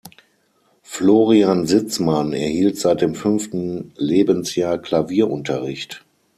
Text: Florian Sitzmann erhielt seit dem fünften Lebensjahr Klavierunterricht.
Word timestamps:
Florian 0.81 1.67
Sitzmann 1.67 2.33
erhielt 2.33 2.79
seit 2.79 3.01
dem 3.01 3.13
fünften 3.13 3.91
Lebensjahr 3.97 4.79
Klavierunterricht. 4.79 6.03